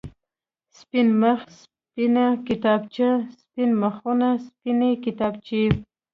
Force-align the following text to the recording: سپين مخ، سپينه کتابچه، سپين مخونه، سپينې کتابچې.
سپين 0.77 1.07
مخ، 1.21 1.39
سپينه 1.61 2.25
کتابچه، 2.47 3.09
سپين 3.39 3.69
مخونه، 3.81 4.29
سپينې 4.47 4.91
کتابچې. 5.05 5.63